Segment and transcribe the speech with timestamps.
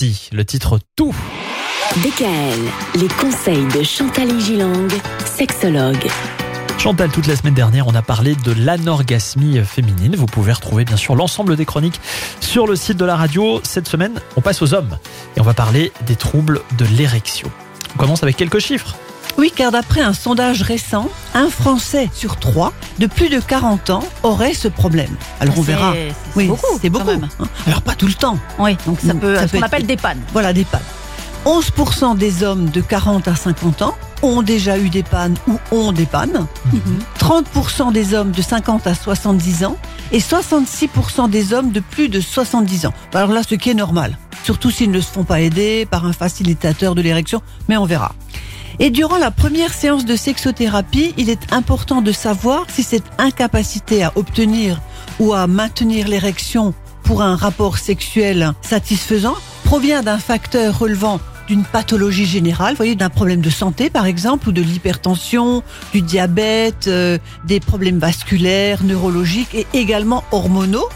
[0.00, 1.12] Le titre Tout.
[2.04, 4.86] DKL, les conseils de Chantal Gilang,
[5.24, 6.06] sexologue.
[6.78, 10.14] Chantal, toute la semaine dernière, on a parlé de l'anorgasmie féminine.
[10.14, 12.00] Vous pouvez retrouver bien sûr l'ensemble des chroniques
[12.38, 13.60] sur le site de la radio.
[13.64, 14.96] Cette semaine, on passe aux hommes
[15.36, 17.50] et on va parler des troubles de l'érection.
[17.96, 18.96] On commence avec quelques chiffres.
[19.38, 24.02] Oui, car d'après un sondage récent, un Français sur trois de plus de 40 ans
[24.24, 25.14] aurait ce problème.
[25.38, 25.92] Alors on C'est- verra.
[25.94, 27.10] c'est Oui, beaucoup, c'est quand beaucoup.
[27.12, 27.28] même.
[27.38, 27.46] hein.
[27.66, 28.36] Alors pas tout le temps.
[28.58, 30.20] Oui, donc ça peut, ça ce peut qu'on appelle des pannes.
[30.32, 30.82] Voilà des pannes.
[31.44, 35.92] 11% des hommes de 40 à 50 ans ont déjà eu des pannes ou ont
[35.92, 36.46] des pannes.
[37.20, 39.76] 30% des hommes de 50 à 70 ans
[40.10, 42.92] et 66% des hommes de plus de 70 ans.
[43.14, 44.18] Alors là, ce qui est normal.
[44.42, 48.12] Surtout s'ils ne se font pas aider par un facilitateur de l'érection, mais on verra.
[48.80, 54.04] Et durant la première séance de sexothérapie, il est important de savoir si cette incapacité
[54.04, 54.80] à obtenir
[55.18, 62.26] ou à maintenir l'érection pour un rapport sexuel satisfaisant provient d'un facteur relevant d'une pathologie
[62.26, 67.18] générale, vous voyez, d'un problème de santé par exemple, ou de l'hypertension, du diabète, euh,
[67.46, 70.88] des problèmes vasculaires, neurologiques et également hormonaux,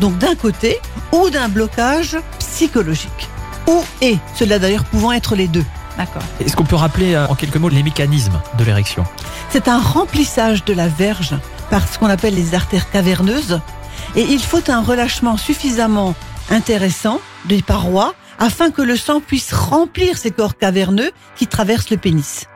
[0.00, 0.78] donc d'un côté,
[1.12, 3.28] ou d'un blocage psychologique.
[3.68, 5.64] Ou et, cela d'ailleurs pouvant être les deux.
[5.98, 6.22] D'accord.
[6.40, 9.04] Est-ce qu'on peut rappeler euh, en quelques mots les mécanismes de l'érection?
[9.50, 11.34] C'est un remplissage de la verge
[11.70, 13.60] par ce qu'on appelle les artères caverneuses.
[14.16, 16.14] Et il faut un relâchement suffisamment
[16.50, 21.96] intéressant des parois afin que le sang puisse remplir ces corps caverneux qui traversent le
[21.96, 22.46] pénis.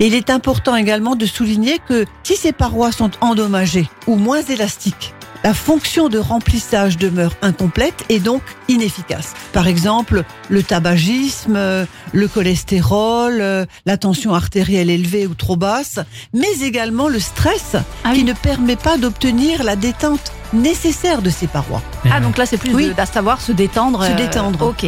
[0.00, 4.42] Et il est important également de souligner que si ces parois sont endommagées ou moins
[4.42, 9.34] élastiques, la fonction de remplissage demeure incomplète et donc inefficace.
[9.52, 15.98] Par exemple, le tabagisme, euh, le cholestérol, euh, la tension artérielle élevée ou trop basse,
[16.32, 18.24] mais également le stress Ah qui oui.
[18.24, 21.82] ne permet pas d'obtenir la détente nécessaire de ces parois.
[22.10, 22.92] Ah, donc là, c'est plus Oui.
[22.94, 24.04] de- à savoir se détendre.
[24.04, 24.62] Se euh, détendre.
[24.66, 24.86] Ok.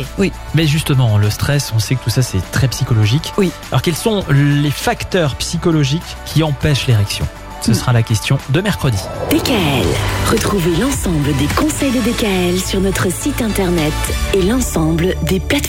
[0.55, 3.32] Mais justement, le stress, on sait que tout ça c'est très psychologique.
[3.38, 3.50] Oui.
[3.70, 7.27] Alors quels sont les facteurs psychologiques qui empêchent l'érection?
[7.65, 8.99] Ce sera la question de mercredi.
[9.31, 9.87] DKL,
[10.31, 13.94] retrouvez l'ensemble des conseils de DKL sur notre site internet
[14.34, 15.65] et l'ensemble des plateformes.